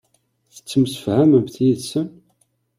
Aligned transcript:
Tettemsefhamemt 0.53 1.55
yid-sen? 1.63 2.07